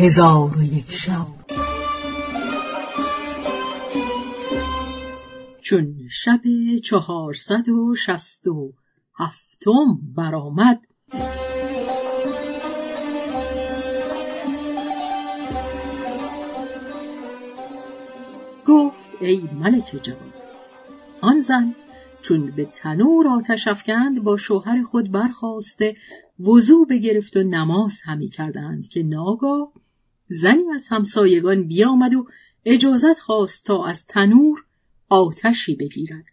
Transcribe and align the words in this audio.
هزار 0.00 0.58
و 0.58 0.62
یک 0.62 0.92
شب. 0.92 1.26
چون 5.60 5.94
شب 6.10 6.40
چهارصد 6.84 7.68
و 7.68 7.94
شست 7.94 8.46
و 8.46 8.72
هفتم 9.18 10.14
برآمد 10.16 10.80
گفت 18.66 18.96
ای 19.20 19.48
ملک 19.52 20.00
جوان 20.02 20.32
آن 21.20 21.40
زن 21.40 21.74
چون 22.22 22.50
به 22.50 22.64
تنور 22.64 23.28
آتش 23.28 23.68
افکند 23.68 24.24
با 24.24 24.36
شوهر 24.36 24.82
خود 24.82 25.12
برخواسته 25.12 25.96
وضوع 26.40 26.86
بگرفت 26.86 27.36
و 27.36 27.42
نماز 27.42 28.00
همی 28.04 28.28
کردند 28.28 28.88
که 28.88 29.02
ناگاه 29.02 29.72
زنی 30.28 30.64
از 30.74 30.88
همسایگان 30.88 31.68
بیامد 31.68 32.14
و 32.14 32.26
اجازت 32.64 33.20
خواست 33.20 33.64
تا 33.64 33.84
از 33.84 34.06
تنور 34.06 34.64
آتشی 35.08 35.74
بگیرد 35.74 36.24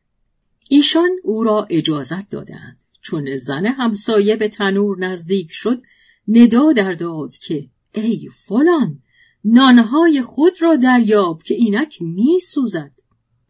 ایشان 0.70 1.09
او 1.23 1.44
را 1.44 1.68
اجازت 1.70 2.30
دادند 2.30 2.84
چون 3.02 3.38
زن 3.38 3.66
همسایه 3.66 4.35
به 4.35 4.49
تنور 4.49 4.99
نزدیک 4.99 5.48
شد 5.52 5.81
ندا 6.27 6.73
در 6.73 6.94
داد 6.94 7.35
که 7.38 7.70
ای 7.94 8.30
فلان 8.34 9.02
نانهای 9.45 10.21
خود 10.21 10.62
را 10.62 10.76
دریاب 10.76 11.43
که 11.43 11.54
اینک 11.54 12.02
می 12.02 12.40
سوزد. 12.40 12.91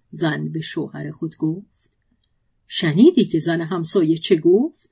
زن 0.09 0.51
به 0.51 0.61
شوهر 0.61 1.11
خود 1.11 1.35
گفت 1.37 1.89
شنیدی 2.67 3.25
که 3.25 3.39
زن 3.39 3.61
همسایه 3.61 4.17
چه 4.17 4.35
گفت؟ 4.35 4.89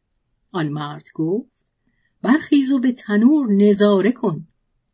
آن 0.52 0.70
مرد 0.70 1.08
گفت 1.14 1.52
برخیز 2.22 2.72
و 2.72 2.80
به 2.80 2.92
تنور 2.92 3.48
نظاره 3.52 4.12
کن 4.12 4.48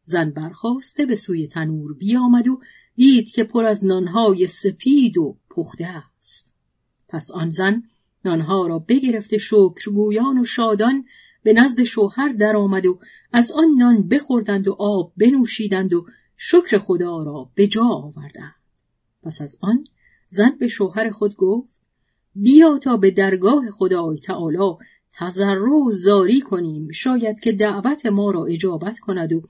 زن 0.10 0.30
برخواسته 0.30 1.06
به 1.06 1.16
سوی 1.16 1.48
تنور 1.48 1.94
بیامد 1.94 2.48
و 2.48 2.60
دید 2.96 3.30
که 3.30 3.44
پر 3.44 3.66
از 3.66 3.86
نانهای 3.86 4.48
سپید 4.48 5.18
و 5.18 5.38
پخته 5.50 5.86
است. 5.86 6.54
پس 7.10 7.32
آن 7.32 7.50
زن 7.50 7.84
نانها 8.26 8.68
را 8.68 8.80
بگرفته 8.80 9.38
شکرگویان 9.38 10.40
و 10.40 10.44
شادان 10.44 11.06
به 11.44 11.54
نزد 11.54 11.84
شوهر 11.84 12.34
درآمد 12.34 12.86
و 12.86 13.00
از 13.32 13.52
آن 13.52 13.68
نان 13.78 14.08
بخوردند 14.08 14.68
و 14.68 14.76
آب 14.80 15.14
بنوشیدند 15.18 15.94
و 15.94 16.06
شکر 16.38 16.78
خدا 16.78 17.24
را 17.24 17.50
به 17.56 17.68
جا 17.68 17.84
آوردند. 17.84 18.56
پس 19.24 19.42
از 19.42 19.58
آن 19.62 19.84
زن 20.28 20.58
به 20.60 20.68
شوهر 20.68 21.10
خود 21.10 21.36
گفت 21.36 21.80
بیا 22.36 22.78
تا 22.78 22.98
به 22.98 23.12
درگاه 23.12 23.72
خدای 23.72 24.18
تعالی 24.18 24.76
تضرع 25.14 25.70
و 25.70 25.92
زاری 25.92 26.42
کنیم. 26.42 26.92
شاید 26.92 27.40
که 27.40 27.52
دعوت 27.52 28.06
ما 28.06 28.32
را 28.32 28.46
اجابت 28.46 29.00
کند 29.00 29.34
و 29.34 29.42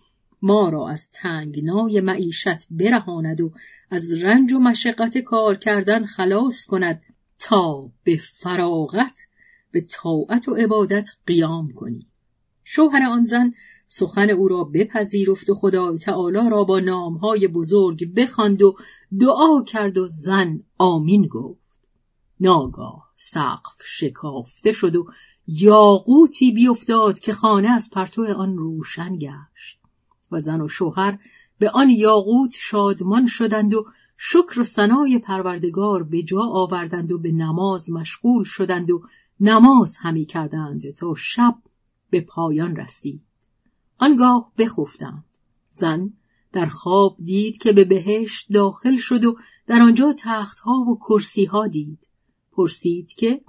ما 0.42 0.70
را 0.70 0.90
از 0.90 1.12
تنگنای 1.12 2.02
معیشت 2.02 2.68
برهاند 2.72 3.42
و 3.42 3.52
از 3.90 4.14
رنج 4.14 4.54
و 4.54 4.60
مشقت 4.60 5.18
کار 5.18 5.56
کردن 5.56 6.06
خلاص 6.06 6.66
کند 6.66 7.02
تا 7.40 7.92
به 8.04 8.18
فراغت 8.18 9.28
به 9.72 9.82
طاعت 9.82 10.48
و 10.48 10.56
عبادت 10.56 11.10
قیام 11.28 11.72
کنی. 11.72 12.08
شوهر 12.64 13.04
آن 13.04 13.24
زن 13.24 13.54
سخن 13.88 14.30
او 14.30 14.48
را 14.48 14.64
بپذیرفت 14.64 15.50
و 15.50 15.56
خدای 15.56 15.98
تعالی 15.98 16.50
را 16.50 16.64
با 16.64 16.80
نامهای 16.80 17.48
بزرگ 17.48 18.14
بخواند 18.14 18.62
و 18.62 18.76
دعا 19.20 19.64
کرد 19.64 19.98
و 19.98 20.08
زن 20.08 20.64
آمین 20.78 21.28
گفت. 21.28 21.62
ناگاه 22.40 23.10
سقف 23.16 23.82
شکافته 23.86 24.72
شد 24.72 24.96
و 24.96 25.06
یاقوتی 25.48 26.52
بیفتاد 26.52 27.20
که 27.20 27.34
خانه 27.34 27.70
از 27.70 27.90
پرتو 27.94 28.34
آن 28.38 28.58
روشن 28.58 29.18
گشت. 29.18 29.79
و 30.32 30.40
زن 30.40 30.62
و 30.62 30.68
شوهر 30.68 31.20
به 31.60 31.70
آن 31.70 31.90
یاقوت 31.90 32.52
شادمان 32.54 33.28
شدند 33.28 33.74
و 33.74 33.86
شکر 34.18 34.60
و 34.60 34.64
ثنای 34.64 35.20
پروردگار 35.20 36.04
به 36.04 36.24
جا 36.24 36.42
آوردند 36.42 37.12
و 37.12 37.18
به 37.18 37.32
نماز 37.32 37.92
مشغول 37.92 38.44
شدند 38.44 38.92
و 38.92 39.04
نماز 39.40 39.98
همی 39.98 40.26
کردند 40.26 40.92
تا 40.92 41.14
شب 41.18 41.56
به 42.10 42.22
پایان 42.22 42.76
رسید. 42.76 43.22
آنگاه 43.98 44.52
بخفتند. 44.58 45.26
زن 45.72 46.14
در 46.52 46.66
خواب 46.66 47.18
دید 47.24 47.58
که 47.58 47.74
به 47.74 47.86
بهشت 47.86 48.54
داخل 48.54 48.98
شد 48.98 49.26
و 49.26 49.38
در 49.68 49.82
آنجا 49.82 50.14
تختها 50.18 50.72
و 50.72 51.00
کرسیها 51.00 51.68
دید. 51.68 52.00
پرسید 52.52 53.08
که 53.08 53.42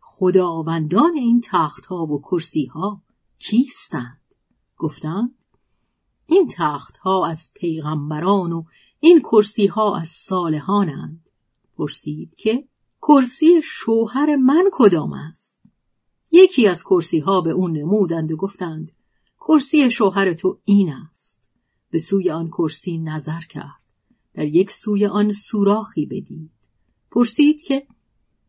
خداوندان 0.00 1.14
این 1.14 1.40
تختها 1.44 2.06
و 2.06 2.20
کرسیها 2.20 3.02
کیستند؟ 3.38 4.20
گفتند 4.76 5.34
این 6.26 6.52
تختها 6.54 7.26
از 7.26 7.50
پیغمبران 7.54 8.52
و 8.52 8.64
این 9.00 9.20
کرسیها 9.20 9.96
از 9.96 10.08
صالحانند. 10.08 11.28
پرسید 11.78 12.34
که 12.34 12.64
کرسی 13.02 13.62
شوهر 13.62 14.36
من 14.36 14.64
کدام 14.72 15.12
است؟ 15.12 15.62
یکی 16.30 16.66
از 16.66 16.84
کرسی 16.84 17.18
ها 17.18 17.40
به 17.40 17.50
اون 17.50 17.76
نمودند 17.76 18.32
و 18.32 18.36
گفتند 18.36 18.92
کرسی 19.40 19.90
شوهر 19.90 20.32
تو 20.32 20.58
این 20.64 20.92
است. 20.92 21.48
به 21.90 21.98
سوی 21.98 22.30
آن 22.30 22.48
کرسی 22.48 22.98
نظر 22.98 23.40
کرد. 23.40 23.86
در 24.34 24.44
یک 24.44 24.70
سوی 24.70 25.06
آن 25.06 25.32
سوراخی 25.32 26.06
بدید. 26.06 26.50
پرسید 27.10 27.62
که 27.62 27.86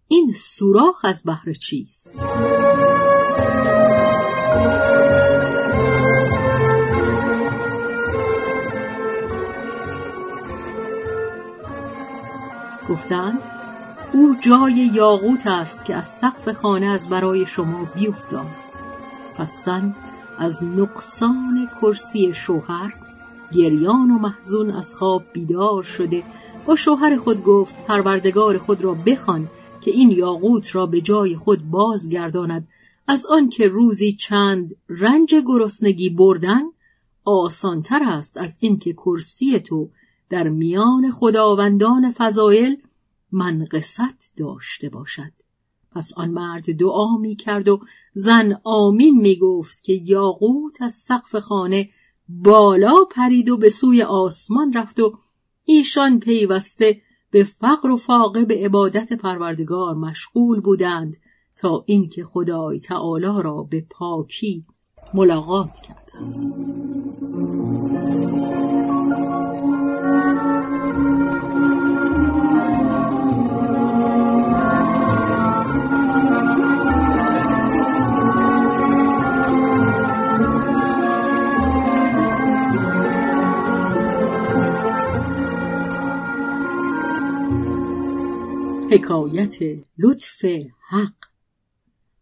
این 0.07 0.33
سوراخ 0.33 1.05
از 1.05 1.23
بهر 1.23 1.53
چیست؟ 1.53 2.19
گفتند 12.89 13.39
او 14.13 14.35
جای 14.41 14.73
یاقوت 14.93 15.47
است 15.47 15.85
که 15.85 15.95
از 15.95 16.07
سقف 16.07 16.49
خانه 16.51 16.85
از 16.85 17.09
برای 17.09 17.45
شما 17.45 17.85
بیفتاد. 17.95 18.47
پس 19.37 19.65
زن 19.65 19.95
از 20.37 20.63
نقصان 20.63 21.69
کرسی 21.81 22.33
شوهر 22.33 22.93
گریان 23.51 24.11
و 24.11 24.19
محزون 24.19 24.71
از 24.71 24.95
خواب 24.95 25.23
بیدار 25.33 25.83
شده 25.83 26.23
با 26.65 26.75
شوهر 26.75 27.17
خود 27.17 27.43
گفت 27.43 27.75
پروردگار 27.85 28.57
خود 28.57 28.83
را 28.83 28.93
بخوان 28.93 29.49
که 29.81 29.91
این 29.91 30.11
یاقوت 30.11 30.75
را 30.75 30.85
به 30.85 31.01
جای 31.01 31.35
خود 31.35 31.69
بازگرداند. 31.69 32.67
از 33.07 33.25
آن 33.25 33.49
که 33.49 33.67
روزی 33.67 34.13
چند 34.13 34.75
رنج 34.89 35.35
گرسنگی 35.45 36.09
بردن 36.09 36.61
آسانتر 37.25 38.03
است 38.03 38.37
از 38.37 38.57
اینکه 38.59 38.93
کرسی 38.93 39.59
تو 39.59 39.89
در 40.29 40.49
میان 40.49 41.11
خداوندان 41.11 42.11
فضایل 42.11 42.77
منقصت 43.31 44.37
داشته 44.37 44.89
باشد. 44.89 45.31
پس 45.91 46.13
آن 46.17 46.29
مرد 46.29 46.77
دعا 46.79 47.17
می 47.17 47.35
کرد 47.35 47.67
و 47.67 47.79
زن 48.13 48.59
آمین 48.63 49.21
می 49.21 49.35
گفت 49.35 49.83
که 49.83 49.93
یاقوت 49.93 50.81
از 50.81 50.93
سقف 50.93 51.35
خانه 51.35 51.89
بالا 52.29 52.95
پرید 53.11 53.49
و 53.49 53.57
به 53.57 53.69
سوی 53.69 54.01
آسمان 54.01 54.73
رفت 54.73 54.99
و 54.99 55.13
ایشان 55.63 56.19
پیوسته 56.19 57.01
به 57.31 57.43
فقر 57.43 57.89
و 57.89 57.97
فاقه 57.97 58.45
به 58.45 58.65
عبادت 58.65 59.13
پروردگار 59.13 59.95
مشغول 59.95 60.59
بودند 60.59 61.17
تا 61.55 61.83
اینکه 61.87 62.23
خدای 62.25 62.79
تعالی 62.79 63.43
را 63.43 63.67
به 63.71 63.85
پاکی 63.89 64.65
ملاقات 65.13 65.73
کردند. 65.81 66.67
حکایت 88.91 89.55
لطف 89.97 90.45
حق. 90.89 91.13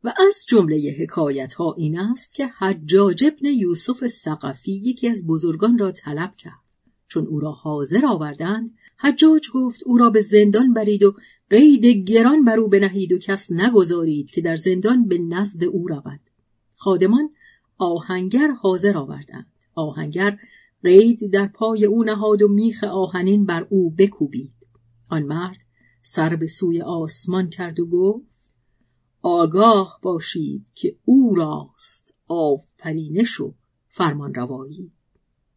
و 0.04 0.14
از 0.28 0.46
جمله 0.48 0.96
حکایت 1.00 1.54
ها 1.54 1.74
این 1.78 2.00
است 2.00 2.36
که 2.36 2.48
حجاج 2.48 3.24
ابن 3.24 3.46
یوسف 3.46 4.08
سقفی 4.08 4.72
یکی 4.72 5.10
از 5.10 5.28
بزرگان 5.28 5.78
را 5.78 5.92
طلب 5.92 6.36
کرد. 6.36 6.60
چون 7.08 7.28
او 7.28 7.40
را 7.40 7.52
حاضر 7.52 8.06
آوردند 8.06 8.72
حجاج 8.98 9.50
گفت 9.54 9.82
او 9.86 9.98
را 9.98 10.10
به 10.10 10.22
زندان 10.22 10.74
برید 10.74 11.04
و 11.04 11.16
قید 11.50 11.86
گران 11.86 12.46
بر 12.46 12.60
او 12.60 12.70
بنهید 12.70 13.12
و 13.12 13.18
کس 13.18 13.52
نگذارید 13.52 14.32
که 14.32 14.42
در 14.42 14.56
زندان 14.56 15.08
به 15.08 15.18
نزد 15.18 15.64
او 15.64 15.88
رود. 15.88 16.20
خادمان 16.76 17.30
آهنگر 17.78 18.52
حاضر 18.52 18.98
آوردند. 18.98 19.52
آهنگر 19.76 20.38
قید 20.84 21.32
در 21.34 21.48
پای 21.48 21.86
او 21.86 22.04
نهاد 22.04 22.42
و 22.42 22.48
میخ 22.48 22.84
آهنین 22.84 23.46
بر 23.46 23.68
او 23.70 23.92
بکوبید. 23.92 24.52
آن 25.10 25.24
مرد 25.24 25.65
سر 26.08 26.36
به 26.36 26.48
سوی 26.48 26.82
آسمان 26.82 27.50
کرد 27.50 27.80
و 27.80 27.86
گفت 27.86 28.50
آگاه 29.22 30.00
باشید 30.02 30.72
که 30.76 30.96
او 31.06 31.36
راست 31.36 32.14
آفرینش 32.28 33.42
و 33.42 33.54
فرمان 33.88 34.34
روایی. 34.34 34.92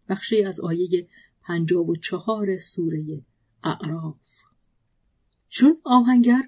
بخشی 0.08 0.44
از 0.44 0.60
آیه 0.60 1.08
پنجاب 1.42 1.88
و 1.88 1.96
چهار 1.96 2.56
سوره 2.56 3.22
اعراف. 3.64 4.16
چون 5.48 5.76
آهنگر 5.84 6.42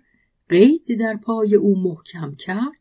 قید 0.48 0.98
در 1.00 1.16
پای 1.16 1.54
او 1.54 1.82
محکم 1.82 2.34
کرد 2.34 2.80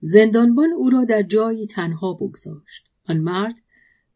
زندانبان 0.00 0.72
او 0.76 0.90
را 0.90 1.04
در 1.04 1.22
جایی 1.22 1.66
تنها 1.66 2.12
بگذاشت. 2.12 2.84
آن 3.08 3.16
مرد 3.18 3.54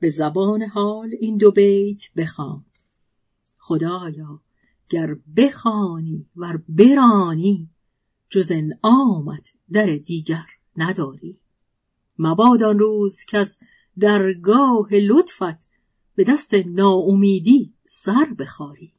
به 0.00 0.08
زبان 0.08 0.62
حال 0.62 1.10
این 1.20 1.36
دو 1.36 1.50
بیت 1.50 2.02
بخواند. 2.16 2.78
خدایا 3.58 4.40
گر 4.92 5.16
بخوانی 5.36 6.26
ور 6.36 6.62
برانی 6.68 7.70
جز 8.28 8.52
آمد 8.82 9.48
در 9.72 9.96
دیگر 9.96 10.46
نداری. 10.76 11.38
مباد 12.18 12.62
آن 12.62 12.78
روز 12.78 13.20
که 13.20 13.38
از 13.38 13.58
درگاه 13.98 14.94
لطفت 14.94 15.68
به 16.14 16.24
دست 16.24 16.54
ناامیدی 16.54 17.74
سر 17.86 18.24
بخاری. 18.38 18.92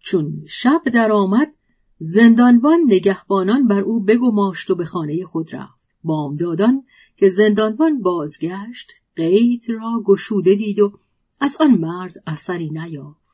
چون 0.00 0.44
شب 0.48 0.82
درآمد 0.84 1.54
زندانبان 1.98 2.80
نگهبانان 2.86 3.66
بر 3.66 3.80
او 3.80 4.04
بگماشت 4.04 4.70
و 4.70 4.74
به 4.74 4.84
خانه 4.84 5.24
خود 5.24 5.54
رفت. 5.54 5.80
بامدادان 6.04 6.84
که 7.16 7.28
زندانبان 7.28 8.02
بازگشت 8.02 8.92
قید 9.16 9.70
را 9.70 10.02
گشوده 10.04 10.54
دید 10.54 10.80
و 10.80 10.98
از 11.40 11.56
آن 11.60 11.70
مرد 11.70 12.22
اثری 12.26 12.70
نیافت. 12.70 13.29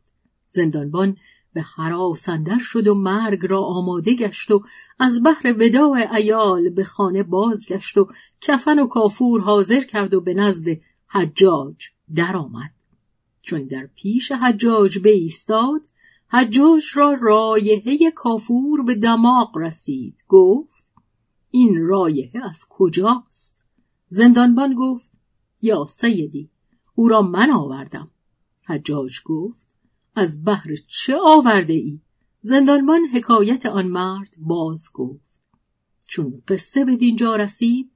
زندانبان 0.56 1.16
به 1.54 1.62
حراسندر 1.62 2.58
شد 2.58 2.86
و 2.86 2.94
مرگ 2.94 3.46
را 3.46 3.60
آماده 3.60 4.14
گشت 4.14 4.50
و 4.50 4.64
از 4.98 5.22
بحر 5.22 5.54
وداع 5.58 6.14
ایال 6.14 6.68
به 6.68 6.84
خانه 6.84 7.22
بازگشت 7.22 7.98
و 7.98 8.08
کفن 8.40 8.78
و 8.78 8.86
کافور 8.86 9.40
حاضر 9.40 9.80
کرد 9.80 10.14
و 10.14 10.20
به 10.20 10.34
نزد 10.34 10.66
حجاج 11.06 11.76
درآمد. 12.14 12.70
چون 13.42 13.66
در 13.66 13.88
پیش 13.94 14.32
حجاج 14.32 14.98
بایستاد 14.98 15.80
حجاج 16.28 16.82
را 16.94 17.16
رایحه 17.20 18.10
کافور 18.14 18.82
به 18.82 18.94
دماغ 18.94 19.58
رسید. 19.58 20.24
گفت 20.28 20.84
این 21.50 21.86
رایحه 21.86 22.44
از 22.44 22.66
کجاست؟ 22.70 23.64
زندانبان 24.08 24.74
گفت 24.74 25.10
یا 25.62 25.84
سیدی 25.88 26.50
او 26.94 27.08
را 27.08 27.22
من 27.22 27.50
آوردم. 27.50 28.10
حجاج 28.66 29.22
گفت 29.24 29.65
از 30.16 30.44
بحر 30.44 30.70
چه 30.88 31.16
آورده 31.24 31.72
ای؟ 31.72 32.00
زندانبان 32.40 33.00
حکایت 33.14 33.66
آن 33.66 33.86
مرد 33.86 34.34
باز 34.38 34.90
گفت. 34.94 35.20
چون 36.06 36.42
قصه 36.48 36.84
به 36.84 36.96
دینجا 36.96 37.36
رسید 37.36 37.90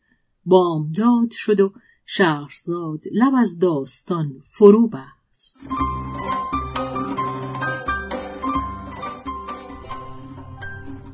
بامداد 0.44 1.31
شد 1.31 1.61
و 1.61 1.72
شهرزاد 2.06 3.05
لب 3.12 3.34
از 3.34 3.58
داستان 3.58 4.43
فرو 4.44 4.88
بست. 4.88 5.69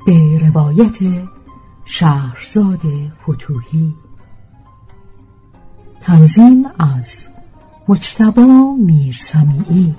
به 0.07 0.39
روایت 0.39 1.29
شهرزاد 1.85 2.81
فتوهی 3.23 3.95
تنظیم 6.01 6.67
از 6.79 7.29
مجتبا 7.89 8.77
میرسمیعی. 8.79 9.95